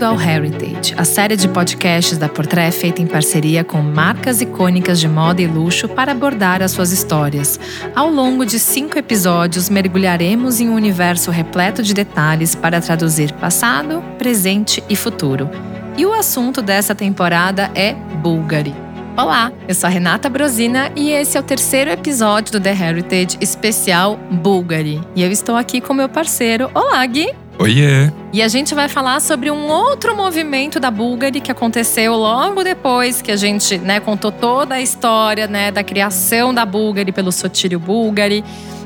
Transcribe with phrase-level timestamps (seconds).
[0.00, 4.98] Bem-vindo ao Heritage, a série de podcasts da Portrait feita em parceria com marcas icônicas
[4.98, 7.60] de moda e luxo para abordar as suas histórias.
[7.94, 14.02] Ao longo de cinco episódios, mergulharemos em um universo repleto de detalhes para traduzir passado,
[14.16, 15.50] presente e futuro.
[15.98, 18.74] E o assunto dessa temporada é Bulgari.
[19.18, 23.36] Olá, eu sou a Renata Brosina e esse é o terceiro episódio do The Heritage
[23.38, 24.98] especial Bulgari.
[25.14, 26.70] E eu estou aqui com meu parceiro.
[26.72, 27.49] Olá, Gui!
[27.60, 28.10] Oiê!
[28.32, 33.20] E a gente vai falar sobre um outro movimento da Bulgari que aconteceu logo depois
[33.20, 37.78] que a gente né, contou toda a história né, da criação da Bulgari pelo Sotírio
[37.78, 38.42] Bulgari.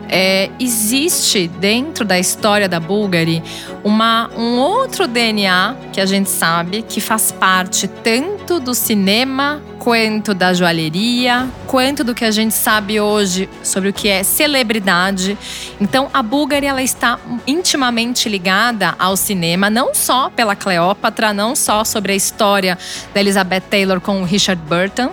[0.09, 3.45] É, existe dentro da história da Bulgari
[3.85, 10.33] uma, um outro DNA que a gente sabe que faz parte tanto do cinema quanto
[10.33, 15.37] da joalheria, quanto do que a gente sabe hoje sobre o que é celebridade.
[15.79, 21.85] Então, a Bulgari ela está intimamente ligada ao cinema, não só pela Cleópatra, não só
[21.85, 22.79] sobre a história
[23.13, 25.11] da Elizabeth Taylor com o Richard Burton,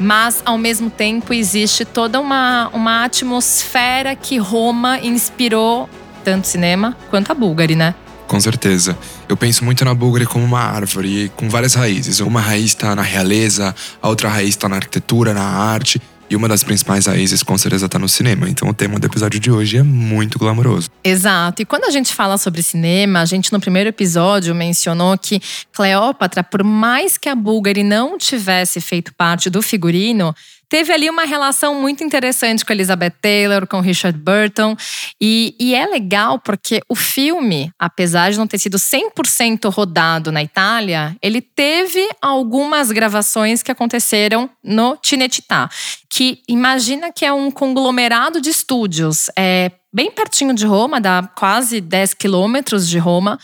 [0.00, 5.90] mas ao mesmo tempo existe toda uma, uma atmosfera que Roma inspirou
[6.24, 7.94] tanto cinema quanto a Bulgari, né?
[8.26, 8.96] Com certeza.
[9.28, 12.20] Eu penso muito na Bulgari como uma árvore com várias raízes.
[12.20, 16.00] Uma raiz está na realeza, a outra raiz está na arquitetura, na arte.
[16.28, 18.48] E uma das principais raízes, com certeza, está no cinema.
[18.48, 20.88] Então, o tema do episódio de hoje é muito glamouroso.
[21.04, 21.60] Exato.
[21.60, 25.40] E quando a gente fala sobre cinema, a gente no primeiro episódio mencionou que
[25.72, 30.34] Cleópatra, por mais que a Bulgari não tivesse feito parte do figurino,
[30.68, 34.76] teve ali uma relação muito interessante com Elizabeth Taylor, com Richard Burton.
[35.20, 40.42] E, e é legal porque o filme, apesar de não ter sido 100% rodado na
[40.42, 45.68] Itália, ele teve algumas gravações que aconteceram no Cinecittà,
[46.10, 49.30] que imagina que é um conglomerado de estúdios.
[49.36, 53.38] É, bem pertinho de Roma, dá quase 10 quilômetros de Roma,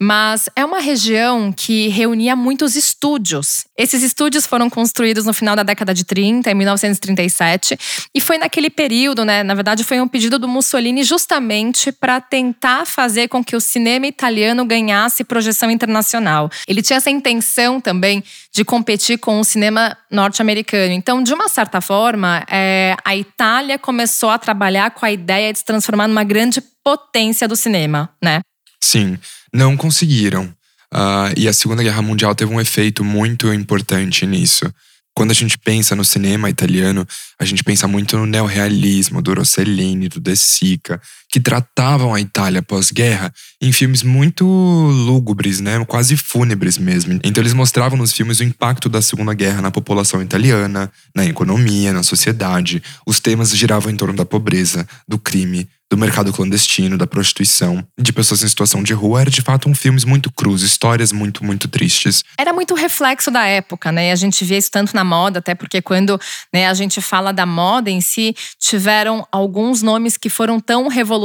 [0.00, 3.66] mas é uma região que reunia muitos estúdios.
[3.76, 7.78] Esses estúdios foram construídos no final da década de 30, em 1937,
[8.14, 9.42] e foi naquele período, né?
[9.42, 14.06] Na verdade, foi um pedido do Mussolini justamente para tentar fazer com que o cinema
[14.06, 16.50] italiano ganhasse projeção internacional.
[16.66, 20.92] Ele tinha essa intenção também de competir com o cinema norte-americano.
[20.92, 25.60] Então, de uma certa forma, é, a Itália começou a trabalhar com a ideia de
[25.60, 28.40] se transformar numa grande potência do cinema, né?
[28.80, 29.18] Sim,
[29.52, 30.52] não conseguiram.
[30.92, 34.72] Uh, e a Segunda Guerra Mundial teve um efeito muito importante nisso.
[35.14, 37.06] Quando a gente pensa no cinema italiano,
[37.38, 42.62] a gente pensa muito no neorrealismo do Rossellini, do De Sica, que tratavam a Itália
[42.62, 47.20] pós-guerra em filmes muito lúgubres, né, quase fúnebres mesmo.
[47.22, 51.92] Então eles mostravam nos filmes o impacto da Segunda Guerra na população italiana, na economia,
[51.92, 52.82] na sociedade.
[53.06, 58.12] Os temas giravam em torno da pobreza, do crime, do mercado clandestino, da prostituição, de
[58.12, 61.66] pessoas em situação de rua, era de fato um filmes muito cruz, histórias muito, muito
[61.66, 62.22] tristes.
[62.38, 64.12] Era muito reflexo da época, né?
[64.12, 66.18] A gente vê isso tanto na moda, até porque quando
[66.54, 71.19] né, a gente fala da moda em si, tiveram alguns nomes que foram tão revolucionários,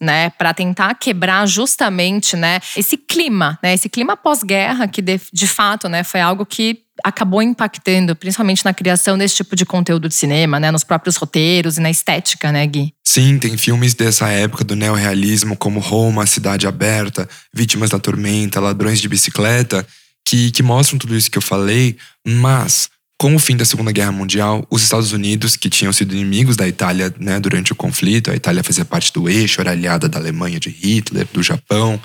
[0.00, 5.46] né, para tentar quebrar justamente, né, esse clima, né, esse clima pós-guerra que de, de
[5.46, 10.14] fato, né, foi algo que acabou impactando, principalmente na criação desse tipo de conteúdo de
[10.14, 10.70] cinema, né?
[10.70, 12.92] Nos próprios roteiros e na estética, né, Gui?
[13.06, 19.00] Sim, tem filmes dessa época do neorrealismo, como Roma, Cidade Aberta, Vítimas da Tormenta, Ladrões
[19.00, 19.86] de Bicicleta,
[20.26, 21.96] que, que mostram tudo isso que eu falei,
[22.26, 22.88] mas
[23.18, 26.68] com o fim da Segunda Guerra Mundial, os Estados Unidos, que tinham sido inimigos da
[26.68, 30.60] Itália né, durante o conflito, a Itália fazia parte do eixo, era aliada da Alemanha
[30.60, 32.00] de Hitler, do Japão.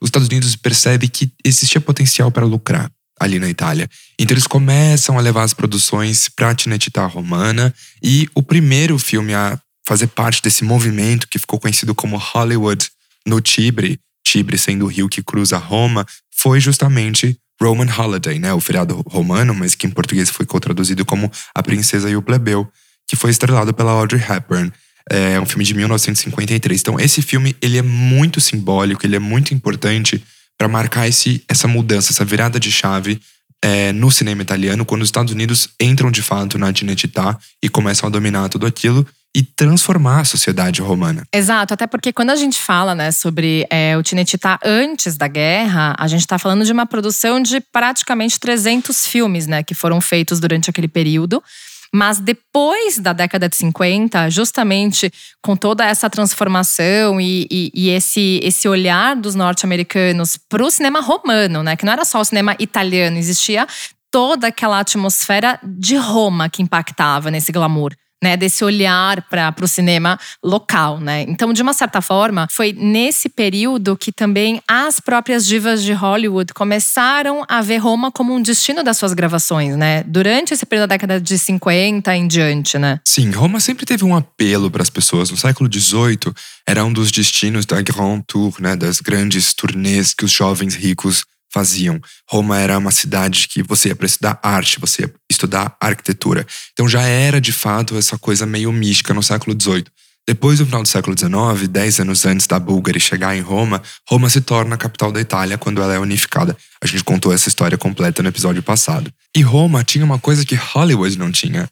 [0.00, 3.88] Os Estados Unidos percebem que existia potencial para lucrar ali na Itália.
[4.18, 7.72] Então eles começam a levar as produções para a Cinecittà Romana
[8.02, 12.90] e o primeiro filme a fazer parte desse movimento que ficou conhecido como Hollywood
[13.26, 16.04] no Tibre, Tibre sendo o rio que cruza Roma,
[16.34, 21.30] foi justamente Roman Holiday, né, o feriado romano, mas que em português foi traduzido como
[21.54, 22.68] A Princesa e o Plebeu,
[23.06, 24.72] que foi estrelado pela Audrey Hepburn.
[25.08, 26.80] É um filme de 1953.
[26.80, 30.22] Então esse filme ele é muito simbólico, ele é muito importante
[30.58, 33.20] para marcar esse, essa mudança, essa virada de chave
[33.62, 38.06] é, no cinema italiano, quando os Estados Unidos entram de fato na Cinecittà e começam
[38.06, 39.06] a dominar tudo aquilo
[39.36, 41.22] e transformar a sociedade romana.
[41.30, 45.94] Exato, até porque quando a gente fala né, sobre é, o Cinecittà antes da guerra,
[45.98, 50.40] a gente está falando de uma produção de praticamente 300 filmes né, que foram feitos
[50.40, 51.44] durante aquele período.
[51.92, 55.12] Mas depois da década de 50, justamente
[55.42, 61.00] com toda essa transformação e, e, e esse, esse olhar dos norte-americanos para o cinema
[61.00, 61.76] romano, né?
[61.76, 63.66] Que não era só o cinema italiano, existia
[64.10, 67.94] toda aquela atmosfera de Roma que impactava nesse glamour.
[68.22, 71.22] Né, desse olhar para o cinema local, né?
[71.28, 76.54] Então, de uma certa forma, foi nesse período que também as próprias divas de Hollywood
[76.54, 80.02] começaram a ver Roma como um destino das suas gravações, né?
[80.04, 83.00] Durante esse período da década de 50 em diante, né?
[83.06, 85.30] Sim, Roma sempre teve um apelo para as pessoas.
[85.30, 86.32] No século XVIII,
[86.66, 91.24] era um dos destinos da Grand Tour, né, das grandes turnês que os jovens ricos
[91.56, 91.98] faziam.
[92.28, 96.46] Roma era uma cidade que você ia para estudar arte, você ia estudar arquitetura.
[96.74, 99.86] Então já era de fato essa coisa meio mística no século XVIII.
[100.28, 104.28] Depois do final do século XIX, dez anos antes da Búlgara chegar em Roma, Roma
[104.28, 106.54] se torna a capital da Itália quando ela é unificada.
[106.82, 109.10] A gente contou essa história completa no episódio passado.
[109.34, 111.66] E Roma tinha uma coisa que Hollywood não tinha.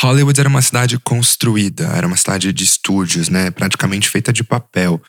[0.00, 5.00] Hollywood era uma cidade construída, era uma cidade de estúdios, né, praticamente feita de papel.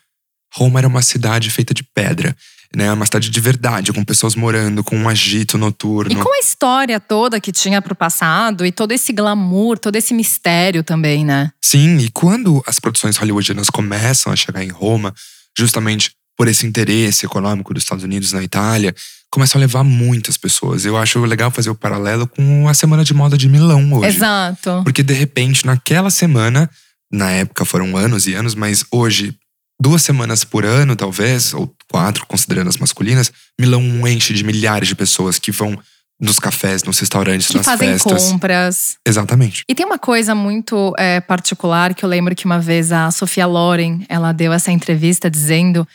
[0.53, 2.35] Roma era uma cidade feita de pedra
[2.75, 2.91] né?
[2.91, 6.11] Uma cidade de verdade, com pessoas morando, com um agito noturno.
[6.11, 10.13] E com a história toda que tinha pro passado e todo esse glamour, todo esse
[10.13, 11.51] mistério também, né?
[11.61, 15.13] Sim, e quando as produções hollywoodianas começam a chegar em Roma,
[15.57, 18.95] justamente por esse interesse econômico dos Estados Unidos na Itália,
[19.29, 20.85] começam a levar muitas pessoas.
[20.85, 24.15] Eu acho legal fazer o paralelo com a semana de moda de Milão hoje.
[24.15, 24.81] Exato.
[24.83, 26.69] Porque de repente, naquela semana,
[27.11, 29.35] na época foram anos e anos, mas hoje
[29.79, 34.95] duas semanas por ano, talvez, ou quatro, considerando as masculinas, Milão enche de milhares de
[34.95, 35.77] pessoas que vão
[36.19, 38.23] nos cafés, nos restaurantes, que nas fazem festas.
[38.23, 38.97] compras.
[39.07, 39.63] Exatamente.
[39.69, 43.45] E tem uma coisa muito é, particular que eu lembro que uma vez a Sofia
[43.45, 45.87] Loren, ela deu essa entrevista dizendo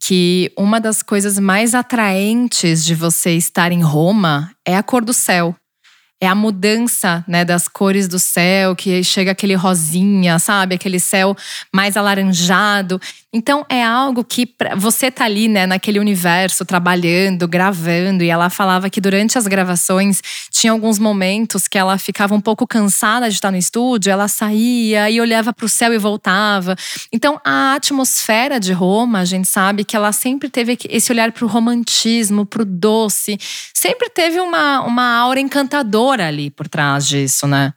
[0.00, 5.12] que uma das coisas mais atraentes de você estar em Roma é a cor do
[5.12, 5.56] céu
[6.22, 11.36] é a mudança, né, das cores do céu, que chega aquele rosinha, sabe, aquele céu
[11.74, 13.00] mais alaranjado.
[13.34, 18.90] Então é algo que você tá ali, né, naquele universo trabalhando, gravando, e ela falava
[18.90, 20.20] que durante as gravações
[20.50, 25.10] tinha alguns momentos que ela ficava um pouco cansada de estar no estúdio, ela saía
[25.10, 26.76] e olhava para o céu e voltava.
[27.10, 31.46] Então a atmosfera de Roma, a gente sabe que ela sempre teve esse olhar para
[31.46, 33.38] o romantismo, para o doce,
[33.72, 37.72] sempre teve uma, uma aura encantadora ali por trás disso, né?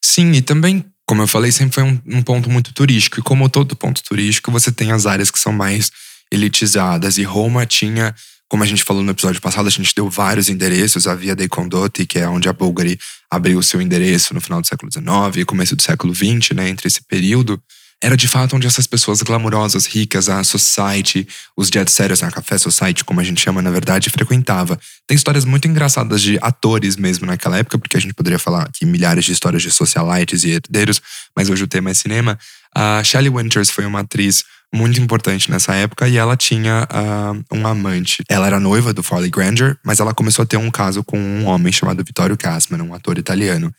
[0.00, 3.18] Sim, e também como eu falei, sempre foi um, um, ponto muito turístico.
[3.18, 5.90] E como todo ponto turístico, você tem as áreas que são mais
[6.30, 7.18] elitizadas.
[7.18, 8.14] E Roma tinha,
[8.48, 11.08] como a gente falou no episódio passado, a gente deu vários endereços.
[11.08, 12.96] A Via dei Condotti, que é onde a Bulgari
[13.28, 16.68] abriu o seu endereço no final do século XIX e começo do século XX, né?
[16.68, 17.60] Entre esse período
[18.02, 22.56] era de fato onde essas pessoas glamurosas, ricas, a society, os jet setters, a café
[22.56, 24.78] society, como a gente chama na verdade, frequentava.
[25.06, 28.86] Tem histórias muito engraçadas de atores mesmo naquela época, porque a gente poderia falar aqui
[28.86, 31.00] milhares de histórias de socialites e herdeiros,
[31.36, 32.38] mas hoje o tema é cinema.
[32.74, 37.66] A Shelley Winters foi uma atriz muito importante nessa época e ela tinha uh, um
[37.66, 38.22] amante.
[38.28, 41.46] Ela era noiva do Farley Granger, mas ela começou a ter um caso com um
[41.46, 43.74] homem chamado Vittorio Gassman, um ator italiano.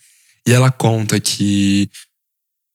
[0.46, 1.88] E ela conta que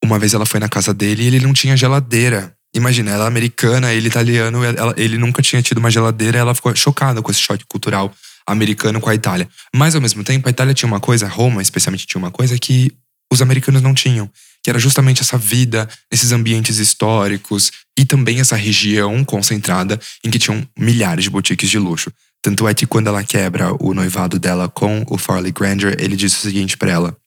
[0.03, 2.53] uma vez ela foi na casa dele e ele não tinha geladeira.
[2.75, 6.75] Imagina, ela é americana, ele italiano, ela, ele nunca tinha tido uma geladeira, ela ficou
[6.75, 8.13] chocada com esse choque cultural
[8.45, 9.47] americano com a Itália.
[9.75, 12.91] Mas ao mesmo tempo, a Itália tinha uma coisa, Roma especialmente tinha uma coisa que
[13.31, 14.29] os americanos não tinham,
[14.63, 20.39] que era justamente essa vida, esses ambientes históricos e também essa região concentrada em que
[20.39, 22.11] tinham milhares de boutiques de luxo.
[22.41, 26.33] Tanto é que quando ela quebra o noivado dela com o Farley Granger, ele diz
[26.37, 27.17] o seguinte para ela: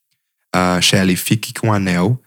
[0.55, 2.20] uh, Shelley, fique com o anel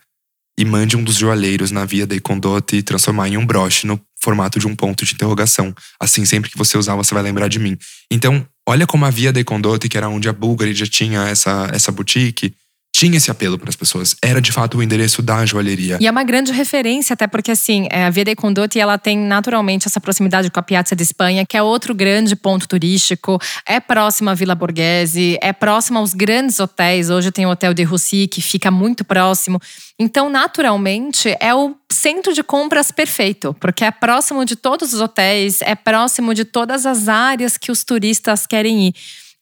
[0.58, 4.60] e mande um dos joalheiros na via dei condotte transformar em um broche no formato
[4.60, 5.74] de um ponto de interrogação.
[6.00, 7.78] Assim, sempre que você usar, você vai lembrar de mim.
[8.10, 11.70] Então, olha como a via dei condotte, que era onde a Bulgari já tinha essa,
[11.74, 12.54] essa boutique,
[12.94, 14.16] tinha esse apelo para as pessoas.
[14.22, 15.98] Era de fato o endereço da joalheria.
[16.00, 19.18] E é uma grande referência, até porque assim, é, a Via dei Condotti ela tem
[19.18, 23.40] naturalmente essa proximidade com a Piazza de Espanha, que é outro grande ponto turístico.
[23.66, 27.10] É próxima à Vila Borghese, é próxima aos grandes hotéis.
[27.10, 29.60] Hoje tem o Hotel de Roussi, que fica muito próximo.
[29.98, 35.62] Então, naturalmente, é o centro de compras perfeito, porque é próximo de todos os hotéis,
[35.62, 38.94] é próximo de todas as áreas que os turistas querem ir.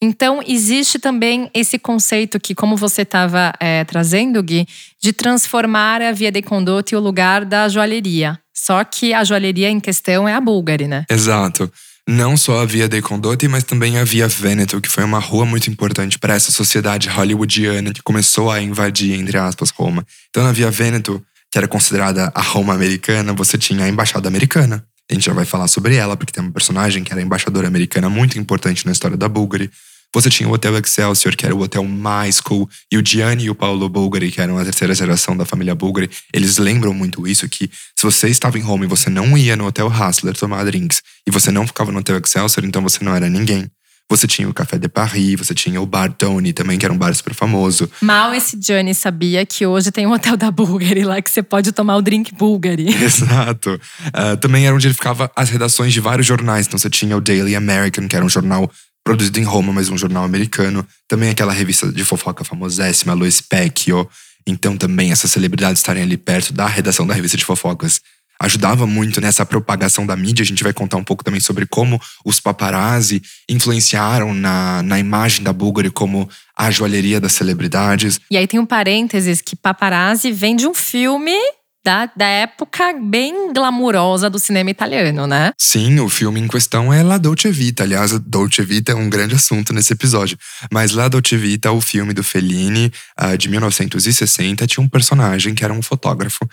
[0.03, 4.67] Então, existe também esse conceito que, como você estava é, trazendo, Gui,
[4.99, 8.39] de transformar a Via de Condotti o lugar da joalheria.
[8.51, 11.05] Só que a joalheria em questão é a Bulgari, né?
[11.07, 11.71] Exato.
[12.07, 15.45] Não só a Via dei Condotti, mas também a Via Veneto, que foi uma rua
[15.45, 20.05] muito importante para essa sociedade hollywoodiana que começou a invadir, entre aspas, Roma.
[20.29, 24.83] Então, na Via Veneto, que era considerada a Roma americana, você tinha a embaixada americana.
[25.09, 28.09] A gente já vai falar sobre ela, porque tem uma personagem que era embaixadora americana
[28.09, 29.69] muito importante na história da Bulgari.
[30.13, 33.49] Você tinha o Hotel Excelsior, que era o hotel mais cool, e o Gianni e
[33.49, 37.47] o Paulo Bulgari, que eram a terceira geração da família Bulgari, eles lembram muito isso,
[37.47, 41.01] que se você estava em Roma e você não ia no Hotel Hassler tomar drinks,
[41.25, 43.69] e você não ficava no Hotel Excelsior, então você não era ninguém.
[44.11, 46.97] Você tinha o Café de Paris, você tinha o Bar Tony também, que era um
[46.97, 47.89] bar super famoso.
[48.01, 51.71] Mal esse Johnny sabia que hoje tem um hotel da Bulgari lá que você pode
[51.71, 52.89] tomar o drink Bulgari.
[53.01, 53.79] Exato.
[54.07, 56.67] Uh, também era onde ele ficava as redações de vários jornais.
[56.67, 58.69] Então você tinha o Daily American, que era um jornal
[59.03, 60.85] produzido em Roma, mas um jornal americano.
[61.07, 64.07] Também aquela revista de fofoca famosíssima, Lo Specchio.
[64.45, 68.01] Então também essas celebridades estarem ali perto da redação da revista de fofocas
[68.41, 70.41] ajudava muito nessa propagação da mídia.
[70.41, 75.43] A gente vai contar um pouco também sobre como os paparazzi influenciaram na, na imagem
[75.43, 76.27] da Bulgari como
[76.57, 78.19] a joalheria das celebridades.
[78.31, 81.35] E aí tem um parênteses que paparazzi vem de um filme
[81.83, 85.51] da, da época bem glamurosa do cinema italiano, né?
[85.57, 87.83] Sim, o filme em questão é La Dolce Vita.
[87.83, 90.37] Aliás, Dolce Vita é um grande assunto nesse episódio.
[90.71, 95.63] Mas La Dolce Vita, o filme do Fellini, uh, de 1960, tinha um personagem que
[95.63, 96.47] era um fotógrafo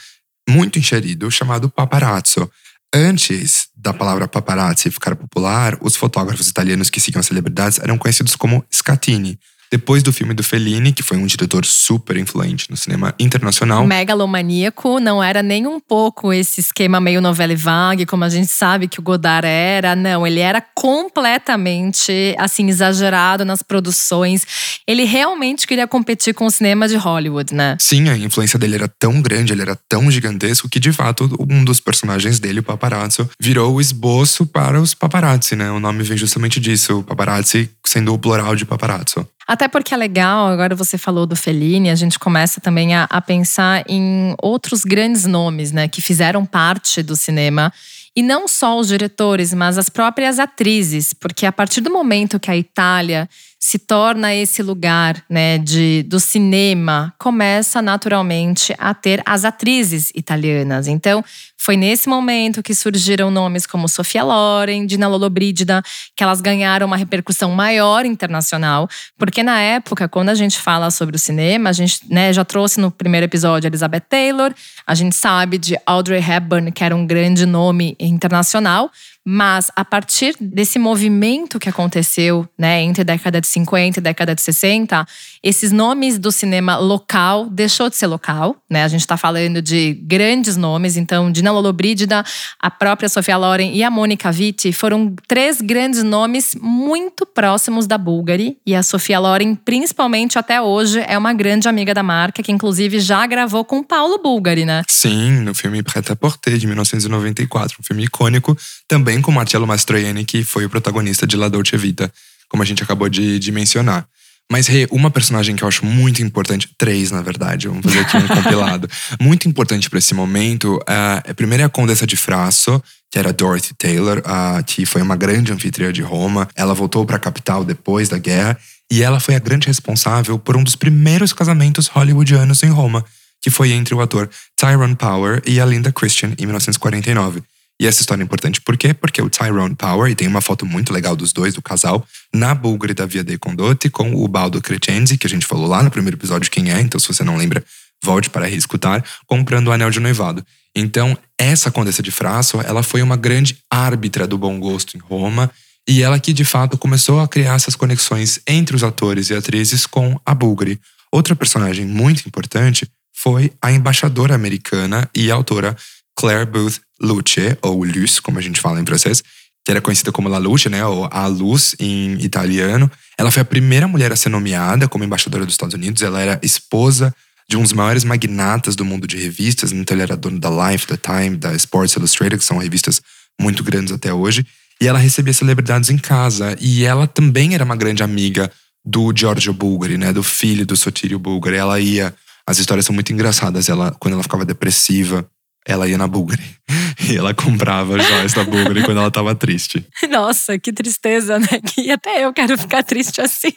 [0.48, 2.50] muito enxerido chamado paparazzo.
[2.94, 8.64] Antes da palavra paparazzi ficar popular, os fotógrafos italianos que seguiam celebridades eram conhecidos como
[8.72, 9.38] scatini.
[9.70, 13.86] Depois do filme do Fellini, que foi um diretor super influente no cinema internacional.
[13.86, 18.48] Megalomaníaco, não era nem um pouco esse esquema meio novela e vague, como a gente
[18.48, 19.94] sabe que o Godard era.
[19.94, 24.46] Não, ele era completamente, assim, exagerado nas produções.
[24.86, 27.76] Ele realmente queria competir com o cinema de Hollywood, né?
[27.78, 31.64] Sim, a influência dele era tão grande, ele era tão gigantesco que, de fato, um
[31.64, 35.70] dos personagens dele, o paparazzo, virou o esboço para os paparazzi, né?
[35.70, 39.26] O nome vem justamente disso, o paparazzi sendo o plural de paparazzo.
[39.46, 43.20] Até porque é legal, agora você falou do Fellini, a gente começa também a, a
[43.20, 47.72] pensar em outros grandes nomes, né, que fizeram parte do cinema.
[48.14, 52.50] E não só os diretores, mas as próprias atrizes, porque a partir do momento que
[52.50, 53.28] a Itália
[53.58, 60.86] se torna esse lugar né, de, do cinema, começa naturalmente a ter as atrizes italianas.
[60.86, 61.24] Então,
[61.68, 65.82] foi nesse momento que surgiram nomes como Sofia Loren, Dina Lollobrigida,
[66.16, 71.16] que elas ganharam uma repercussão maior internacional, porque na época, quando a gente fala sobre
[71.16, 74.54] o cinema, a gente né, já trouxe no primeiro episódio Elizabeth Taylor,
[74.86, 78.90] a gente sabe de Audrey Hepburn, que era um grande nome internacional,
[79.30, 84.02] mas a partir desse movimento que aconteceu, né, entre a década de 50 e a
[84.02, 85.04] década de 60,
[85.42, 88.84] esses nomes do cinema local deixou de ser local, né?
[88.84, 92.24] A gente está falando de grandes nomes, então Dina Lollobrigida,
[92.58, 97.98] a própria Sofia Loren e a Monica Vitti foram três grandes nomes muito próximos da
[97.98, 102.50] Bulgari e a Sofia Loren, principalmente até hoje, é uma grande amiga da marca que
[102.50, 104.84] inclusive já gravou com Paulo Bulgari, né?
[104.88, 108.56] Sim, no filme Preta Porter de 1994, um filme icônico
[108.88, 112.12] também também com Marcello Mastroianni, que foi o protagonista de La Dolce Vita,
[112.48, 114.06] como a gente acabou de, de mencionar.
[114.50, 118.16] Mas, Rê, uma personagem que eu acho muito importante, três na verdade, vamos fazer aqui
[118.16, 118.88] um compilado.
[119.20, 123.74] Muito importante para esse momento, uh, primeiro é a Condessa de Frasso, que era Dorothy
[123.76, 124.22] Taylor,
[124.66, 126.48] que foi uma grande anfitriã de Roma.
[126.54, 128.58] Ela voltou para a capital depois da guerra
[128.90, 133.04] e ela foi a grande responsável por um dos primeiros casamentos hollywoodianos em Roma,
[133.40, 137.42] que foi entre o ator Tyrone Power e a Linda Christian, em 1949.
[137.80, 138.92] E essa história é importante por quê?
[138.92, 142.04] Porque o Tyrone Power, e tem uma foto muito legal dos dois, do casal,
[142.34, 145.82] na Bulgari da Via dei Condotti, com o Baldo Crescenzi, que a gente falou lá
[145.82, 147.64] no primeiro episódio quem é, então se você não lembra,
[148.02, 150.44] volte para reescutar, comprando o anel de noivado.
[150.74, 155.50] Então, essa Condessa de Frasso, ela foi uma grande árbitra do bom gosto em Roma,
[155.88, 159.86] e ela que de fato começou a criar essas conexões entre os atores e atrizes
[159.86, 160.78] com a Bulgari.
[161.10, 165.76] Outra personagem muito importante foi a embaixadora americana e autora
[166.18, 169.22] Claire Booth Luce, ou Luce, como a gente fala em francês,
[169.64, 172.90] que era conhecida como La Luce, né, ou A Luz em italiano.
[173.16, 176.02] Ela foi a primeira mulher a ser nomeada como embaixadora dos Estados Unidos.
[176.02, 177.14] Ela era esposa
[177.48, 180.88] de um dos maiores magnatas do mundo de revistas, então ele era dono da Life,
[180.88, 183.00] da Time, da Sports Illustrated, que são revistas
[183.40, 184.44] muito grandes até hoje.
[184.80, 186.56] E ela recebia celebridades em casa.
[186.60, 188.50] E ela também era uma grande amiga
[188.84, 191.56] do Giorgio Bulgari, né, do filho do Sotirio Bulgari.
[191.56, 192.12] Ela ia.
[192.46, 193.68] As histórias são muito engraçadas.
[193.68, 195.28] Ela, quando ela ficava depressiva,
[195.68, 196.42] ela ia na Bulgari.
[197.10, 199.86] E ela comprava joias da Bulgari quando ela tava triste.
[200.10, 201.46] Nossa, que tristeza, né?
[201.64, 203.52] Que até eu quero ficar triste assim.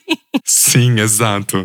[0.46, 1.62] Sim, exato.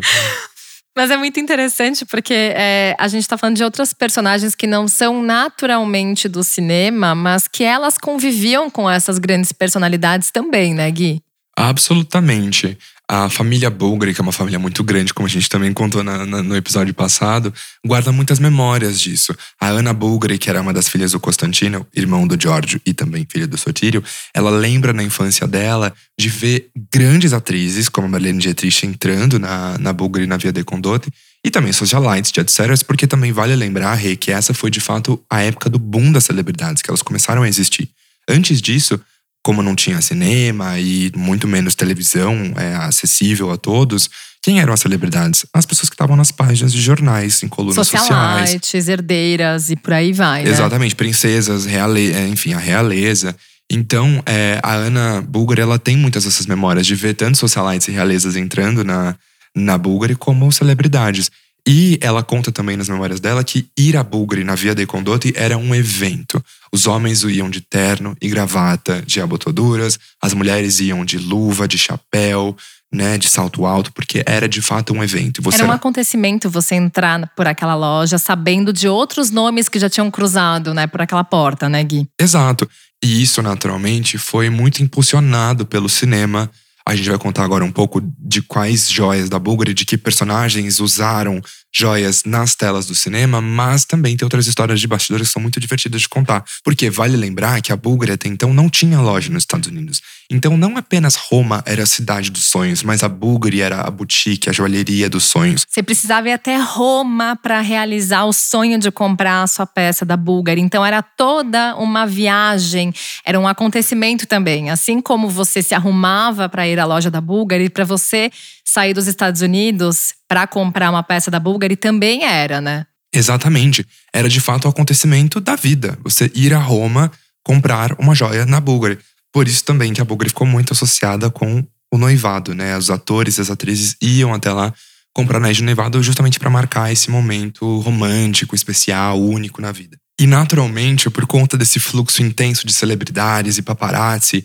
[0.97, 4.87] Mas é muito interessante porque é, a gente tá falando de outras personagens que não
[4.87, 11.21] são naturalmente do cinema, mas que elas conviviam com essas grandes personalidades também, né, Gui?
[11.55, 12.77] Absolutamente.
[13.09, 16.25] A família Bulgari, que é uma família muito grande, como a gente também contou na,
[16.25, 17.53] na, no episódio passado,
[17.85, 19.33] guarda muitas memórias disso.
[19.61, 23.25] A Ana Bulgari, que era uma das filhas do Constantino, irmão do Giorgio e também
[23.31, 28.39] filha do Sotírio, ela lembra na infância dela de ver grandes atrizes, como a Marlene
[28.39, 31.09] Dietrich, entrando na, na Bulgari na Via de Condotte,
[31.45, 32.83] e também socialites, etc.
[32.85, 36.25] Porque também vale lembrar, Rei, que essa foi de fato a época do boom das
[36.25, 37.89] celebridades, que elas começaram a existir.
[38.27, 38.99] Antes disso,
[39.47, 44.09] como não tinha cinema e muito menos televisão é, acessível a todos,
[44.41, 45.45] quem eram as celebridades?
[45.53, 48.07] As pessoas que estavam nas páginas de jornais, em colunas sociais.
[48.07, 50.49] Socialites, herdeiras e por aí vai, né?
[50.49, 52.11] Exatamente, princesas, reale...
[52.11, 53.33] É, enfim, a realeza.
[53.71, 57.91] Então, é, a Ana Bulgari, ela tem muitas dessas memórias de ver tanto socialites e
[57.91, 59.15] realezas entrando na,
[59.55, 61.31] na Bulgari como celebridades.
[61.65, 65.31] E ela conta também nas memórias dela que ir a Bulgari na Via dei Condotti
[65.37, 66.43] era um evento.
[66.71, 71.77] Os homens iam de terno e gravata de abotoduras, as mulheres iam de luva, de
[71.77, 72.55] chapéu,
[72.91, 75.41] né, de salto alto, porque era de fato um evento.
[75.41, 75.57] Você...
[75.57, 80.09] Era um acontecimento você entrar por aquela loja sabendo de outros nomes que já tinham
[80.09, 82.07] cruzado, né, por aquela porta, né, Gui?
[82.19, 82.69] Exato.
[83.03, 86.49] E isso, naturalmente, foi muito impulsionado pelo cinema
[86.87, 90.79] a gente vai contar agora um pouco de quais joias da Bulgari, de que personagens
[90.79, 91.41] usaram
[91.77, 95.59] joias nas telas do cinema, mas também tem outras histórias de bastidores que são muito
[95.59, 96.43] divertidas de contar.
[96.63, 100.01] Porque vale lembrar que a Bulgari até então não tinha loja nos Estados Unidos.
[100.29, 104.49] Então não apenas Roma era a cidade dos sonhos, mas a Bulgari era a boutique,
[104.49, 105.65] a joalheria dos sonhos.
[105.69, 110.17] Você precisava ir até Roma para realizar o sonho de comprar a sua peça da
[110.17, 110.59] Bulgari.
[110.59, 112.93] Então era toda uma viagem,
[113.23, 114.69] era um acontecimento também.
[114.69, 118.31] Assim como você se arrumava para ir à loja da Bulgari, para você
[118.65, 122.85] sair dos Estados Unidos para comprar uma peça da Bulgari também era, né?
[123.13, 123.85] Exatamente.
[124.13, 125.97] Era de fato o acontecimento da vida.
[126.03, 127.11] Você ir a Roma
[127.43, 128.99] comprar uma joia na Bulgari.
[129.31, 132.77] Por isso também que a Bulgari ficou muito associada com o noivado, né?
[132.77, 134.73] Os atores e as atrizes iam até lá
[135.13, 139.97] comprar anéis de noivado justamente para marcar esse momento romântico, especial, único na vida.
[140.19, 144.43] E naturalmente, por conta desse fluxo intenso de celebridades e paparazzi,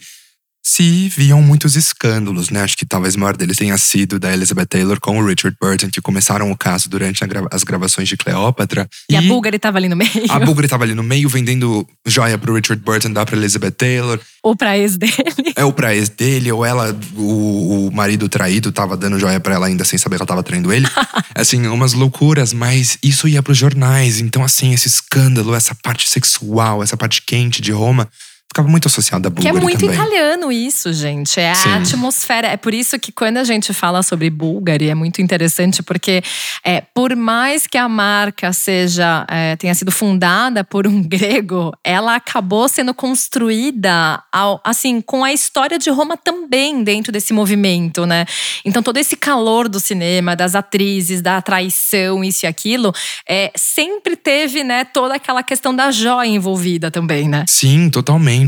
[0.65, 2.63] se viam muitos escândalos, né?
[2.63, 5.91] Acho que talvez o maior deles tenha sido da Elizabeth Taylor com o Richard Burton,
[5.91, 8.89] que começaram o caso durante grava as gravações de Cleópatra.
[9.11, 10.11] E, e a Bulgari estava ali no meio.
[10.29, 14.21] A Bulgari estava ali no meio, vendendo joia pro Richard Burton, dá pra Elizabeth Taylor.
[14.41, 15.13] Ou pra ex dele.
[15.57, 19.55] É, ou pra ex dele, ou ela, o, o marido traído, tava dando joia pra
[19.55, 20.87] ela ainda sem saber que ela tava traindo ele.
[21.35, 24.21] assim, umas loucuras, mas isso ia pros jornais.
[24.21, 28.09] Então, assim, esse escândalo, essa parte sexual, essa parte quente de Roma
[28.53, 29.95] ficava muito associado a Bulgari Que é muito também.
[29.95, 31.41] italiano isso, gente.
[31.41, 31.71] É Sim.
[31.71, 32.49] a atmosfera.
[32.49, 36.23] É por isso que quando a gente fala sobre Bulgari, é muito interessante, porque
[36.63, 42.15] é, por mais que a marca seja é, tenha sido fundada por um grego, ela
[42.15, 48.27] acabou sendo construída ao, assim com a história de Roma também dentro desse movimento, né?
[48.65, 52.93] Então todo esse calor do cinema, das atrizes, da traição, isso e aquilo,
[53.27, 57.45] é, sempre teve, né, toda aquela questão da joia envolvida também, né?
[57.49, 58.42] Sim, totalmente.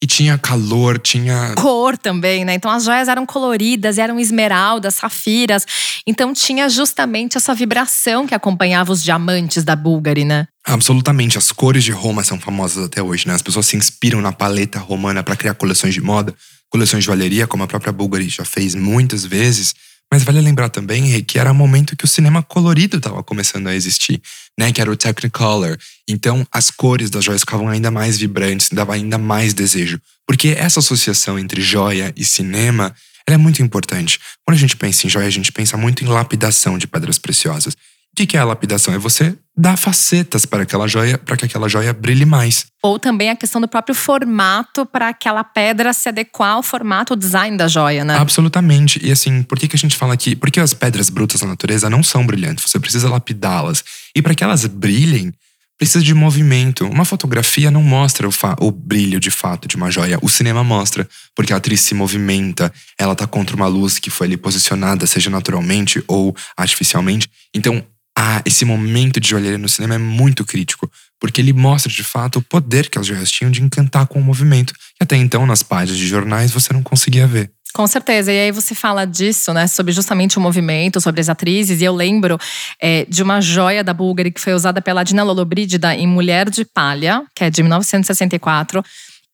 [0.00, 1.54] E tinha calor, tinha.
[1.56, 2.54] Cor também, né?
[2.54, 5.66] Então as joias eram coloridas, eram esmeraldas, safiras.
[6.06, 10.46] Então tinha justamente essa vibração que acompanhava os diamantes da Bulgari, né?
[10.64, 11.36] Absolutamente.
[11.36, 13.34] As cores de Roma são famosas até hoje, né?
[13.34, 16.32] As pessoas se inspiram na paleta romana para criar coleções de moda,
[16.70, 19.74] coleções de joalheria, como a própria Bulgari já fez muitas vezes.
[20.12, 23.74] Mas vale lembrar também, que era o momento que o cinema colorido estava começando a
[23.74, 24.22] existir,
[24.58, 24.72] né?
[24.72, 25.76] Que era o Technicolor.
[26.08, 30.00] Então, as cores das joias ficavam ainda mais vibrantes, dava ainda mais desejo.
[30.26, 32.94] Porque essa associação entre joia e cinema
[33.26, 34.18] é muito importante.
[34.46, 37.74] Quando a gente pensa em joia, a gente pensa muito em lapidação de pedras preciosas.
[37.74, 38.94] O que é a lapidação?
[38.94, 42.66] É você dar facetas para aquela joia, para que aquela joia brilhe mais.
[42.80, 47.16] Ou também a questão do próprio formato para aquela pedra se adequar ao formato, ao
[47.18, 48.16] design da joia, né?
[48.16, 49.04] Absolutamente.
[49.04, 50.36] E assim, por que, que a gente fala aqui?
[50.36, 53.82] Porque as pedras brutas da natureza não são brilhantes, você precisa lapidá-las.
[54.14, 55.34] E para que elas brilhem,
[55.76, 56.86] precisa de movimento.
[56.86, 60.18] Uma fotografia não mostra o, o, brilho de fato de uma joia.
[60.22, 64.28] O cinema mostra, porque a atriz se movimenta, ela tá contra uma luz que foi
[64.28, 67.28] ali posicionada, seja naturalmente ou artificialmente.
[67.52, 67.84] Então,
[68.20, 72.40] ah, esse momento de joalheria no cinema é muito crítico, porque ele mostra de fato
[72.40, 75.62] o poder que as joias tinham de encantar com o movimento, que até então nas
[75.62, 77.48] páginas de jornais você não conseguia ver.
[77.72, 78.32] Com certeza.
[78.32, 79.68] E aí você fala disso, né?
[79.68, 81.80] Sobre justamente o movimento, sobre as atrizes.
[81.80, 82.36] E eu lembro
[82.82, 86.64] é, de uma joia da Bulgari que foi usada pela Dina Lollobrigida em Mulher de
[86.64, 88.82] Palha, que é de 1964.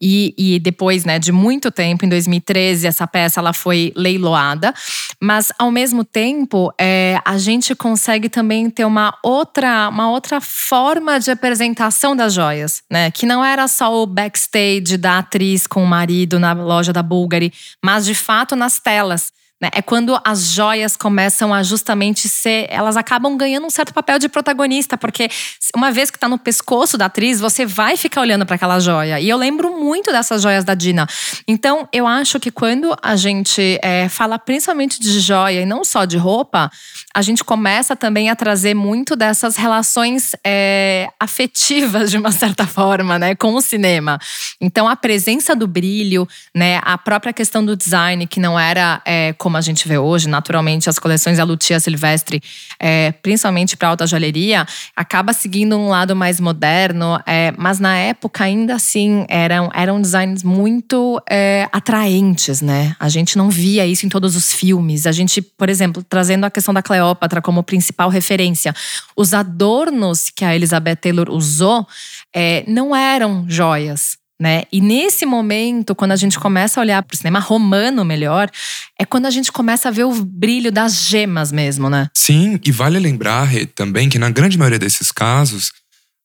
[0.00, 4.74] E, e, depois, né, de muito tempo, em 2013, essa peça ela foi leiloada.
[5.20, 11.18] Mas ao mesmo tempo, é, a gente consegue também ter uma outra, uma outra forma
[11.18, 13.10] de apresentação das joias, né?
[13.10, 17.52] Que não era só o backstage da atriz com o marido na loja da Bulgari,
[17.82, 19.32] mas de fato nas telas.
[19.64, 19.70] Né?
[19.72, 22.66] É quando as joias começam a justamente ser.
[22.68, 25.30] Elas acabam ganhando um certo papel de protagonista, porque
[25.74, 29.18] uma vez que está no pescoço da atriz, você vai ficar olhando para aquela joia.
[29.18, 31.06] E eu lembro muito dessas joias da Dina.
[31.48, 36.04] Então, eu acho que quando a gente é, fala principalmente de joia e não só
[36.04, 36.70] de roupa,
[37.14, 43.18] a gente começa também a trazer muito dessas relações é, afetivas, de uma certa forma,
[43.18, 44.18] né, com o cinema.
[44.60, 49.32] Então, a presença do brilho, né, a própria questão do design, que não era é,
[49.34, 52.42] como a gente vê hoje, naturalmente, as coleções da Lucia Silvestre,
[52.78, 58.44] é, principalmente para alta joalheria, acaba seguindo um lado mais moderno, é, mas na época,
[58.44, 62.96] ainda assim, eram, eram designs muito é, atraentes, né?
[62.98, 65.06] A gente não via isso em todos os filmes.
[65.06, 68.74] A gente, por exemplo, trazendo a questão da Cleópatra como principal referência.
[69.16, 71.86] Os adornos que a Elizabeth Taylor usou
[72.34, 74.23] é, não eram joias.
[74.40, 74.64] Né?
[74.72, 78.50] E nesse momento, quando a gente começa a olhar para o cinema romano melhor,
[78.98, 82.08] é quando a gente começa a ver o brilho das gemas mesmo, né?
[82.12, 85.70] Sim, e vale lembrar também que na grande maioria desses casos,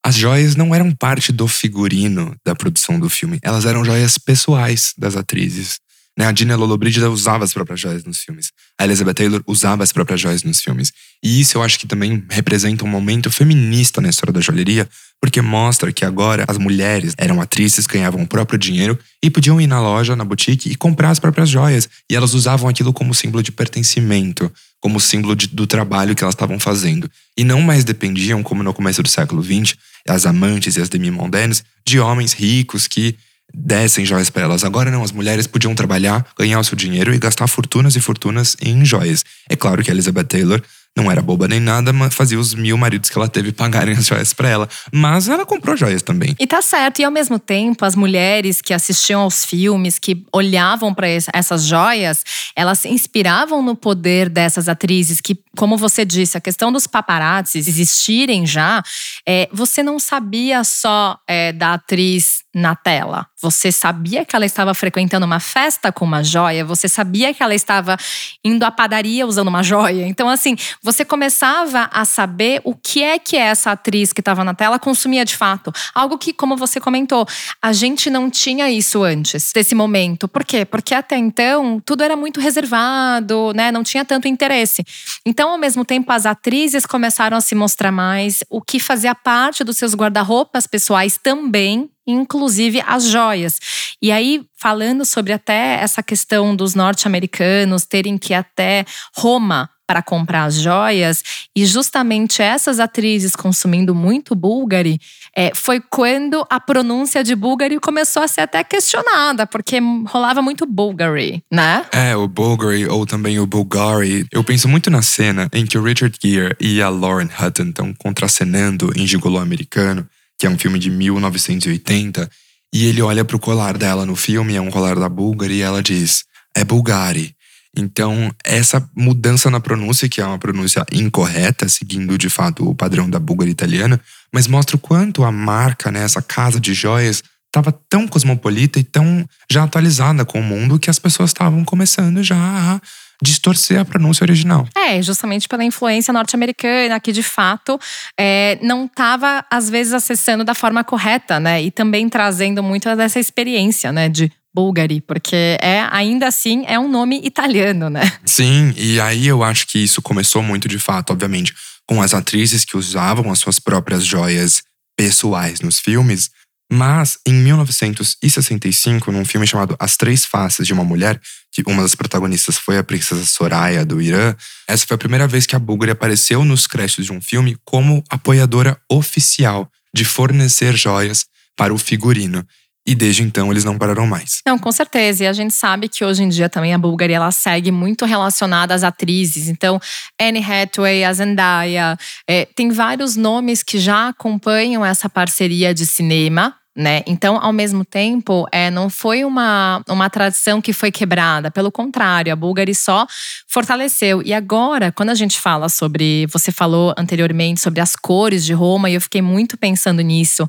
[0.04, 4.92] as joias não eram parte do figurino da produção do filme, elas eram joias pessoais
[4.98, 5.78] das atrizes.
[6.20, 6.26] Né?
[6.26, 8.52] A Gina Lollobrigida usava as próprias joias nos filmes.
[8.78, 10.92] A Elizabeth Taylor usava as próprias joias nos filmes.
[11.24, 14.86] E isso eu acho que também representa um momento feminista na história da joalheria,
[15.18, 19.66] porque mostra que agora as mulheres eram atrizes, ganhavam o próprio dinheiro e podiam ir
[19.66, 21.88] na loja, na boutique e comprar as próprias joias.
[22.10, 26.34] E elas usavam aquilo como símbolo de pertencimento, como símbolo de, do trabalho que elas
[26.34, 27.10] estavam fazendo.
[27.34, 29.74] E não mais dependiam, como no começo do século XX,
[30.06, 33.16] as amantes e as demi-mondaines, de homens ricos que
[33.54, 34.64] dessem joias para elas.
[34.64, 38.56] Agora não, as mulheres podiam trabalhar, ganhar o seu dinheiro e gastar fortunas e fortunas
[38.60, 39.24] em joias.
[39.48, 40.62] É claro que a Elizabeth Taylor
[40.96, 44.06] não era boba nem nada, mas fazia os mil maridos que ela teve pagarem as
[44.06, 44.68] joias para ela.
[44.92, 46.34] Mas ela comprou joias também.
[46.38, 47.00] E tá certo.
[47.00, 52.24] E ao mesmo tempo, as mulheres que assistiam aos filmes, que olhavam para essas joias,
[52.56, 57.58] elas se inspiravam no poder dessas atrizes que, como você disse, a questão dos paparazzi
[57.58, 58.82] existirem já,
[59.26, 63.26] é, você não sabia só é, da atriz na tela.
[63.40, 67.54] Você sabia que ela estava frequentando uma festa com uma joia, você sabia que ela
[67.54, 67.96] estava
[68.44, 70.06] indo à padaria usando uma joia.
[70.06, 74.52] Então, assim, você começava a saber o que é que essa atriz que estava na
[74.52, 75.72] tela consumia de fato.
[75.94, 77.26] Algo que, como você comentou,
[77.62, 80.26] a gente não tinha isso antes desse momento.
[80.28, 80.64] Por quê?
[80.64, 83.70] Porque até então tudo era muito reservado, né?
[83.70, 84.84] Não tinha tanto interesse.
[85.24, 89.62] Então, ao mesmo tempo, as atrizes começaram a se mostrar mais, o que fazia parte
[89.62, 93.58] dos seus guarda-roupas pessoais também inclusive as joias.
[94.02, 98.84] E aí, falando sobre até essa questão dos norte-americanos terem que ir até
[99.14, 101.20] Roma para comprar as joias,
[101.54, 105.00] e justamente essas atrizes consumindo muito búlgari,
[105.36, 110.64] é, foi quando a pronúncia de búlgari começou a ser até questionada, porque rolava muito
[110.64, 111.84] bulgari, né?
[111.90, 114.24] É, o bulgari ou também o bulgari.
[114.30, 117.92] Eu penso muito na cena em que o Richard Gere e a Lauren Hutton estão
[117.92, 120.08] contracenando em Gigolo Americano
[120.40, 122.28] que é um filme de 1980,
[122.72, 125.82] e ele olha pro colar dela no filme, é um colar da Bulgari, e ela
[125.82, 126.24] diz:
[126.56, 127.36] é Bulgari.
[127.76, 133.08] Então, essa mudança na pronúncia, que é uma pronúncia incorreta, seguindo de fato o padrão
[133.08, 134.00] da búlgara italiana,
[134.32, 138.84] mas mostra o quanto a marca, né, essa casa de joias, estava tão cosmopolita e
[138.84, 142.80] tão já atualizada com o mundo que as pessoas estavam começando já a
[143.22, 144.66] distorcer a pronúncia original.
[144.76, 147.78] É, justamente pela influência norte-americana, que de fato
[148.18, 151.62] é, não estava, às vezes, acessando da forma correta, né?
[151.62, 154.08] E também trazendo muito dessa experiência, né?
[154.08, 158.12] De Bulgari, porque é ainda assim é um nome italiano, né?
[158.24, 161.54] Sim, e aí eu acho que isso começou muito de fato, obviamente,
[161.86, 164.62] com as atrizes que usavam as suas próprias joias
[164.96, 166.30] pessoais nos filmes,
[166.72, 171.20] mas, em 1965, num filme chamado As Três Faces de uma Mulher,
[171.52, 174.34] que uma das protagonistas foi a princesa Soraya do Irã,
[174.66, 178.04] essa foi a primeira vez que a Bulgari apareceu nos créditos de um filme como
[178.08, 182.46] apoiadora oficial de fornecer joias para o figurino.
[182.86, 184.40] E desde então eles não pararam mais.
[184.46, 185.24] Não, com certeza.
[185.24, 188.74] E a gente sabe que hoje em dia também a Bulgari ela segue muito relacionada
[188.74, 189.48] às atrizes.
[189.48, 189.78] Então,
[190.18, 196.56] Anne Hathaway, a Zendaya, é, tem vários nomes que já acompanham essa parceria de cinema
[196.76, 197.02] né?
[197.06, 202.32] Então, ao mesmo tempo, é, não foi uma, uma tradição que foi quebrada, pelo contrário,
[202.32, 203.06] a Bulgari só
[203.48, 204.22] fortaleceu.
[204.24, 208.88] E agora, quando a gente fala sobre, você falou anteriormente sobre as cores de Roma,
[208.88, 210.46] e eu fiquei muito pensando nisso.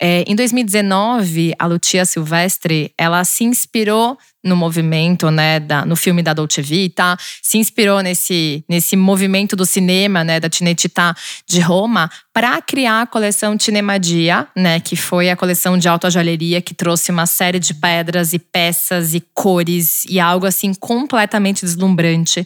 [0.00, 6.22] É, em 2019, a Lucia Silvestre, ela se inspirou no movimento, né, da, no filme
[6.22, 11.14] da Dolce Vita, se inspirou nesse, nesse movimento do cinema, né, da Cinecittà
[11.48, 16.60] de Roma, para criar a coleção Tinemadia, né, que foi a coleção de alta joalheria
[16.60, 22.44] que trouxe uma série de pedras e peças e cores e algo assim completamente deslumbrante.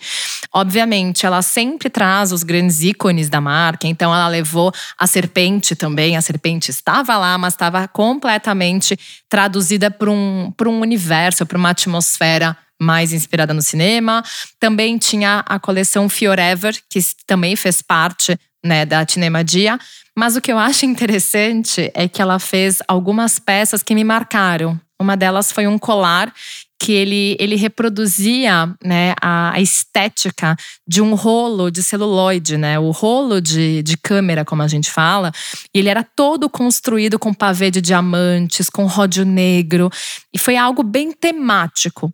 [0.53, 6.19] Obviamente, ela sempre traz os grandes ícones da marca, então ela levou a serpente também,
[6.19, 8.95] a serpente estava lá, mas estava completamente
[9.27, 14.23] traduzida para um, um universo, para uma atmosfera mais inspirada no cinema.
[14.61, 19.79] Também tinha a coleção Fiorever, que também fez parte né, da Cinemadia.
[20.17, 24.81] Mas o que eu acho interessante é que ela fez algumas peças que me marcaram.
[25.01, 26.33] Uma delas foi um colar
[26.81, 32.79] que ele, ele reproduzia né, a, a, estética de um rolo de celuloide, né?
[32.79, 35.33] O rolo de, de câmera, como a gente fala.
[35.75, 39.91] E ele era todo construído com pavê de diamantes, com ródio negro.
[40.33, 42.13] E foi algo bem temático.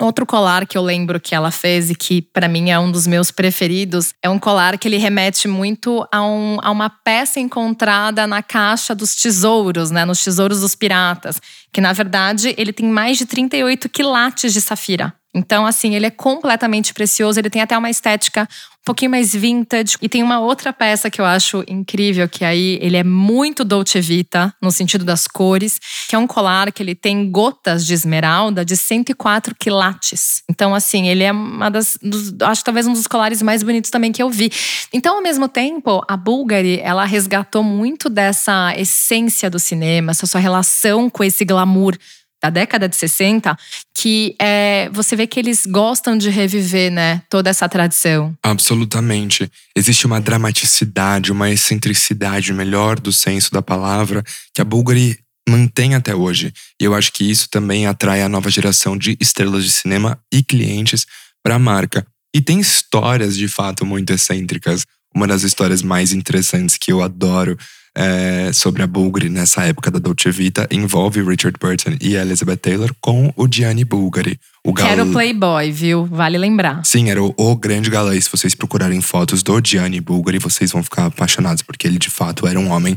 [0.00, 3.04] Outro colar que eu lembro que ela fez e que para mim é um dos
[3.04, 8.24] meus preferidos é um colar que ele remete muito a, um, a uma peça encontrada
[8.24, 11.40] na caixa dos tesouros, né, nos tesouros dos piratas,
[11.72, 15.12] que na verdade ele tem mais de 38 quilates de safira.
[15.34, 18.48] Então, assim, ele é completamente precioso, ele tem até uma estética
[18.88, 19.96] pouquinho mais vintage.
[20.00, 24.00] E tem uma outra peça que eu acho incrível, que aí ele é muito Dolce
[24.00, 28.64] Vita, no sentido das cores, que é um colar que ele tem gotas de esmeralda
[28.64, 30.42] de 104 quilates.
[30.48, 31.98] Então, assim, ele é uma das.
[32.02, 34.50] Dos, acho talvez um dos colares mais bonitos também que eu vi.
[34.90, 40.40] Então, ao mesmo tempo, a Bulgari, ela resgatou muito dessa essência do cinema, essa sua
[40.40, 41.94] relação com esse glamour
[42.42, 43.56] da década de 60,
[43.94, 48.34] que é, você vê que eles gostam de reviver, né, toda essa tradição.
[48.42, 49.50] Absolutamente.
[49.76, 54.22] Existe uma dramaticidade, uma excentricidade melhor do senso da palavra
[54.54, 56.52] que a Bulgari mantém até hoje.
[56.80, 60.42] E eu acho que isso também atrai a nova geração de estrelas de cinema e
[60.42, 61.06] clientes
[61.42, 62.06] para a marca.
[62.34, 64.84] E tem histórias de fato muito excêntricas.
[65.18, 67.58] Uma das histórias mais interessantes que eu adoro
[67.92, 72.94] é, sobre a Bulgari nessa época da Dolce Vita envolve Richard Burton e Elizabeth Taylor
[73.00, 74.38] com o Gianni Bulgari.
[74.64, 74.86] O gal...
[74.86, 76.06] Que era o playboy, viu?
[76.06, 76.84] Vale lembrar.
[76.84, 78.14] Sim, era o, o grande galã.
[78.14, 82.10] E se vocês procurarem fotos do Gianni Bulgari, vocês vão ficar apaixonados, porque ele de
[82.10, 82.96] fato era um homem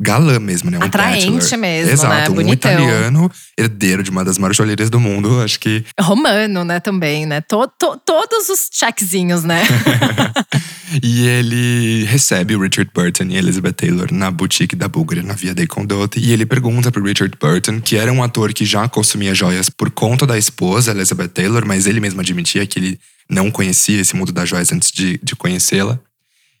[0.00, 0.78] galã mesmo, né?
[0.78, 1.60] Um Atraente bachelor.
[1.60, 2.30] mesmo, Exato, né?
[2.30, 2.72] um Bonitão.
[2.72, 5.84] italiano, herdeiro de uma das maiores joalherias do mundo, acho que…
[6.00, 7.42] Romano, né, também, né?
[7.42, 9.62] To, to, todos os checkzinhos, né?
[11.02, 15.54] e ele recebe o Richard Burton e Elizabeth Taylor na boutique da Bulgari, na Via
[15.54, 16.18] dei Condotti.
[16.18, 19.90] E ele pergunta pro Richard Burton, que era um ator que já consumia joias por
[19.90, 24.32] conta da esposa, Elizabeth Taylor, mas ele mesmo admitia que ele não conhecia esse mundo
[24.32, 25.98] das joias antes de, de conhecê-la.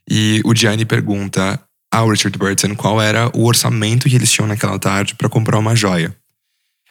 [0.08, 4.78] E o Gianni pergunta ao Richard Burton qual era o orçamento que eles tinham naquela
[4.78, 6.14] tarde para comprar uma joia.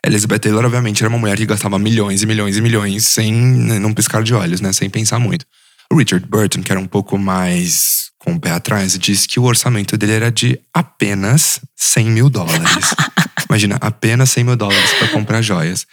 [0.06, 3.80] Elizabeth Taylor, obviamente, era uma mulher que gastava milhões e milhões e milhões sem né,
[3.80, 4.72] num piscar de olhos, né?
[4.72, 5.46] Sem pensar muito.
[5.92, 9.44] O Richard Burton, que era um pouco mais com o pé atrás, disse que o
[9.44, 12.94] orçamento dele era de apenas 100 mil dólares.
[13.50, 15.88] Imagina, apenas 100 mil dólares para comprar joias.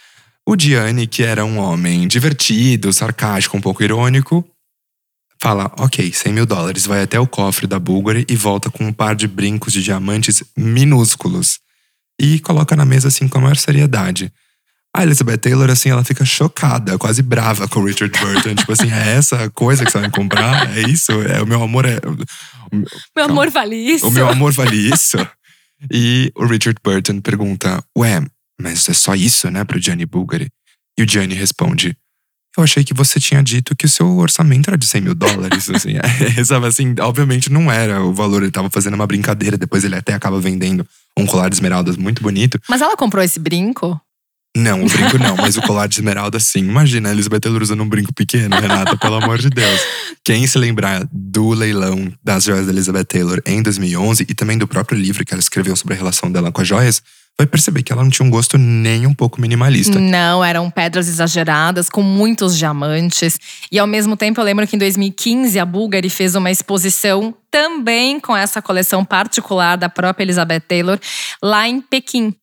[0.47, 4.47] O Gianni, que era um homem divertido, sarcástico, um pouco irônico,
[5.41, 8.93] fala: ok, 100 mil dólares, vai até o cofre da Bulgari e volta com um
[8.93, 11.59] par de brincos de diamantes minúsculos.
[12.21, 14.31] E coloca na mesa assim com a maior seriedade.
[14.97, 18.55] A Elizabeth Taylor, assim, ela fica chocada, quase brava com o Richard Burton.
[18.55, 20.77] tipo assim, é essa coisa que você vai comprar?
[20.77, 21.13] É isso?
[21.13, 21.99] É, o meu amor é.
[22.73, 22.77] O
[23.15, 24.07] meu amor vale isso?
[24.07, 25.19] O meu amor vale isso?
[25.93, 28.25] e o Richard Burton pergunta: Ué,
[28.61, 30.49] mas é só isso, né, pro Gianni Bulgari?
[30.99, 31.97] E o Gianni responde:
[32.57, 35.69] eu achei que você tinha dito que o seu orçamento era de 100 mil dólares.
[35.69, 39.59] assim, é, sabe, assim, obviamente não era o valor, ele estava fazendo uma brincadeira.
[39.59, 40.87] Depois ele até acaba vendendo
[41.19, 42.59] um colar de esmeraldas muito bonito.
[42.67, 44.01] Mas ela comprou esse brinco?
[44.57, 46.61] Não, o brinco não, mas o colar de esmeralda sim.
[46.61, 49.81] Imagina a Elizabeth Taylor usando um brinco pequeno, Renata, pelo amor de Deus.
[50.25, 54.67] Quem se lembrar do leilão das joias da Elizabeth Taylor em 2011 e também do
[54.67, 57.03] próprio livro que ela escreveu sobre a relação dela com as joias,
[57.39, 59.99] vai perceber que ela não tinha um gosto nem um pouco minimalista.
[60.01, 63.39] Não, eram pedras exageradas, com muitos diamantes.
[63.71, 68.19] E ao mesmo tempo, eu lembro que em 2015 a Bulgari fez uma exposição também
[68.19, 70.99] com essa coleção particular da própria Elizabeth Taylor,
[71.43, 72.35] lá em Pequim.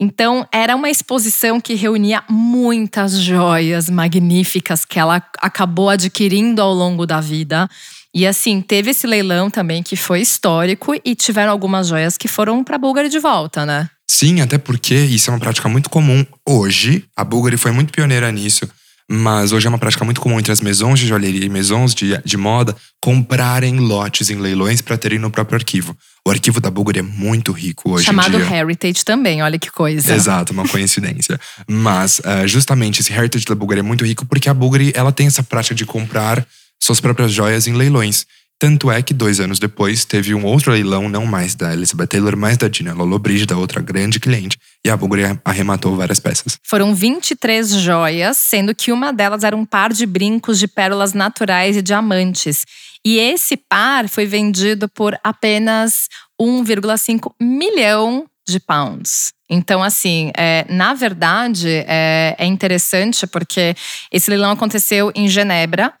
[0.00, 7.04] Então, era uma exposição que reunia muitas joias magníficas que ela acabou adquirindo ao longo
[7.04, 7.68] da vida.
[8.14, 12.62] E assim, teve esse leilão também que foi histórico e tiveram algumas joias que foram
[12.62, 13.90] para Bulgari de volta, né?
[14.08, 17.04] Sim, até porque isso é uma prática muito comum hoje.
[17.16, 18.68] A Bulgari foi muito pioneira nisso.
[19.10, 22.20] Mas hoje é uma prática muito comum entre as maisons de joalheria e maisons de,
[22.22, 25.96] de moda comprarem lotes em leilões para terem no próprio arquivo.
[26.28, 28.56] O arquivo da Bulgari é muito rico hoje Chamado em dia.
[28.58, 30.14] Heritage também, olha que coisa.
[30.14, 31.40] Exato, uma coincidência.
[31.66, 35.26] Mas uh, justamente esse Heritage da Bulgari é muito rico porque a Bulgari ela tem
[35.26, 36.46] essa prática de comprar
[36.78, 38.26] suas próprias joias em leilões.
[38.60, 42.36] Tanto é que dois anos depois teve um outro leilão, não mais da Elizabeth Taylor,
[42.36, 46.58] mas da Dina Lollobrigida, outra grande cliente, e a Bulgari arrematou várias peças.
[46.64, 51.76] Foram 23 joias, sendo que uma delas era um par de brincos de pérolas naturais
[51.76, 52.64] e diamantes.
[53.06, 56.08] E esse par foi vendido por apenas
[56.40, 59.32] 1,5 milhão de pounds.
[59.48, 63.74] Então, assim, é, na verdade, é, é interessante porque
[64.12, 65.92] esse leilão aconteceu em Genebra.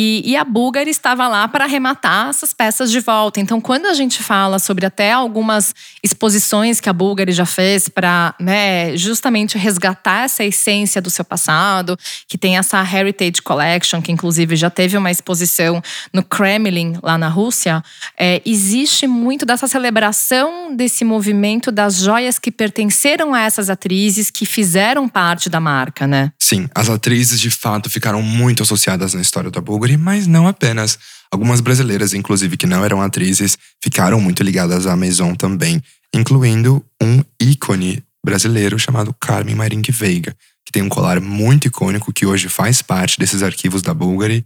[0.00, 3.40] E, e, a Bulgari estava lá para arrematar essas peças de volta.
[3.40, 8.32] Então, quando a gente fala sobre até algumas exposições que a Bulgari já fez para
[8.38, 14.54] né, justamente resgatar essa essência do seu passado, que tem essa Heritage Collection, que inclusive
[14.54, 15.82] já teve uma exposição
[16.12, 17.82] no Kremlin, lá na Rússia,
[18.16, 24.46] é, existe muito dessa celebração desse movimento das joias que pertenceram a essas atrizes que
[24.46, 26.30] fizeram parte da marca, né?
[26.38, 29.60] Sim, as atrizes de fato ficaram muito associadas na história da
[29.96, 30.98] Mas não apenas.
[31.30, 35.82] Algumas brasileiras, inclusive, que não eram atrizes, ficaram muito ligadas à Maison também,
[36.14, 42.26] incluindo um ícone brasileiro chamado Carmen Maringue Veiga, que tem um colar muito icônico que
[42.26, 44.44] hoje faz parte desses arquivos da Bulgari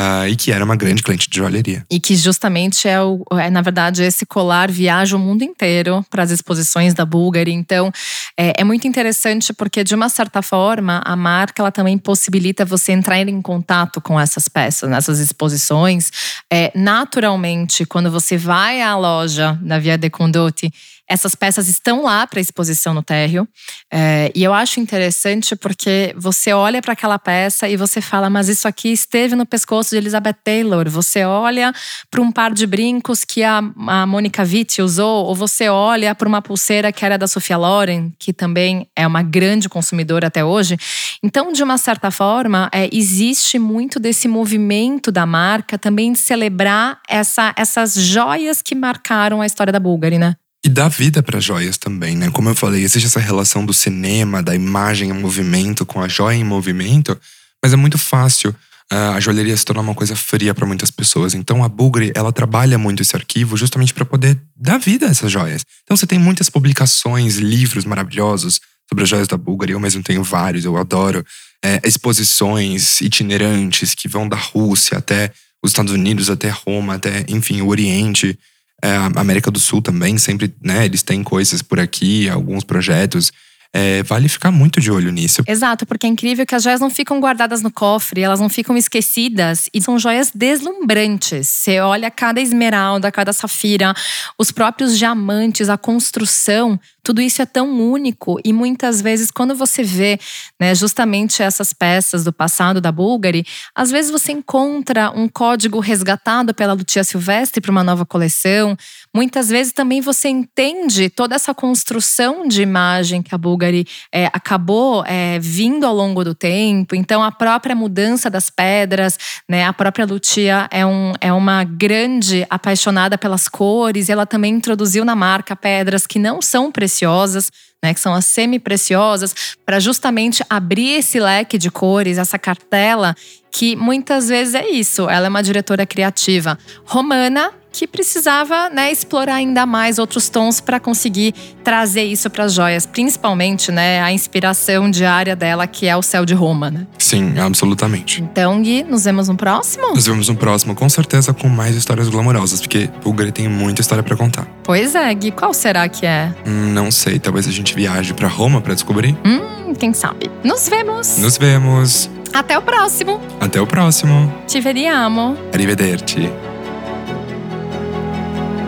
[0.00, 1.84] Uh, e que era uma grande cliente de joalheria.
[1.90, 6.22] E que justamente é, o, é na verdade, esse colar viaja o mundo inteiro para
[6.22, 7.52] as exposições da Bulgari.
[7.52, 7.92] Então,
[8.34, 12.92] é, é, muito interessante porque, de uma certa forma, a marca ela também possibilita você
[12.92, 16.10] entrar em contato com essas peças, nessas exposições.
[16.50, 20.72] É, naturalmente, quando você vai à loja da Via de Condotti
[21.10, 23.46] essas peças estão lá para exposição no térreo.
[23.92, 28.48] É, e eu acho interessante porque você olha para aquela peça e você fala, mas
[28.48, 30.88] isso aqui esteve no pescoço de Elizabeth Taylor.
[30.88, 31.72] Você olha
[32.08, 36.28] para um par de brincos que a, a Monica Vitti usou, ou você olha para
[36.28, 40.76] uma pulseira que era da Sofia Loren, que também é uma grande consumidora até hoje.
[41.24, 47.00] Então, de uma certa forma, é, existe muito desse movimento da marca também de celebrar
[47.08, 50.36] essa, essas joias que marcaram a história da Bulgari, né?
[50.64, 52.30] E dá vida para joias também, né?
[52.30, 56.36] Como eu falei, existe essa relação do cinema, da imagem em movimento com a joia
[56.36, 57.18] em movimento,
[57.62, 58.54] mas é muito fácil
[58.92, 61.32] uh, a joalheria se tornar uma coisa fria para muitas pessoas.
[61.32, 65.32] Então a Bulgari, ela trabalha muito esse arquivo justamente para poder dar vida a essas
[65.32, 65.62] joias.
[65.84, 70.22] Então você tem muitas publicações, livros maravilhosos sobre as joias da Bulgari, eu mesmo tenho
[70.22, 71.24] vários, eu adoro.
[71.62, 75.30] É, exposições itinerantes que vão da Rússia até
[75.62, 78.38] os Estados Unidos, até Roma, até, enfim, o Oriente.
[78.82, 80.84] É, América do Sul também, sempre, né?
[80.84, 83.32] Eles têm coisas por aqui, alguns projetos.
[83.72, 85.42] É, vale ficar muito de olho nisso.
[85.46, 88.76] Exato, porque é incrível que as joias não ficam guardadas no cofre, elas não ficam
[88.76, 91.46] esquecidas e são joias deslumbrantes.
[91.46, 93.94] Você olha cada esmeralda, cada safira,
[94.36, 99.82] os próprios diamantes, a construção, tudo isso é tão único e muitas vezes quando você
[99.82, 100.18] vê,
[100.58, 106.52] né, justamente essas peças do passado da Bulgari, às vezes você encontra um código resgatado
[106.52, 108.76] pela Lucia Silvestre para uma nova coleção.
[109.14, 115.04] Muitas vezes também você entende toda essa construção de imagem que a Bulgari é, acabou
[115.04, 116.94] é, vindo ao longo do tempo.
[116.94, 119.18] Então a própria mudança das pedras,
[119.48, 124.08] né, a própria Lucia é, um, é uma grande apaixonada pelas cores.
[124.08, 127.50] Ela também introduziu na marca pedras que não são preciosas preciosas,
[127.82, 133.14] né, que são as semi-preciosas, para justamente abrir esse leque de cores, essa cartela,
[133.50, 135.08] que muitas vezes é isso.
[135.08, 140.80] Ela é uma diretora criativa romana que precisava né, explorar ainda mais outros tons para
[140.80, 146.02] conseguir trazer isso para as joias, principalmente né, a inspiração diária dela, que é o
[146.02, 146.70] céu de Roma.
[146.70, 146.86] Né?
[146.98, 148.22] Sim, absolutamente.
[148.22, 149.94] Então, Gui, nos vemos no próximo?
[149.94, 154.02] Nos vemos no próximo, com certeza com mais histórias glamourosas, porque Bulgari tem muita história
[154.02, 154.46] para contar.
[154.64, 156.34] Pois é, Gui, qual será que é?
[156.46, 159.16] Hum, não sei, talvez a gente viaje para Roma para descobrir.
[159.24, 160.30] Hum, quem sabe?
[160.42, 161.18] Nos vemos!
[161.18, 162.19] Nos vemos!
[162.32, 163.20] Até o próximo!
[163.40, 164.32] Até o próximo!
[164.46, 165.36] Te vediamo!
[165.52, 166.30] Arrivederci!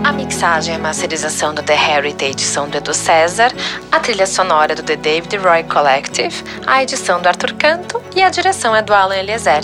[0.02, 3.52] A mixagem e masterização do The Heritage são do Edu César,
[3.90, 8.28] a trilha sonora do The David Roy Collective, a edição do Arthur Canto e a
[8.28, 9.62] direção é do Alan Eliezer.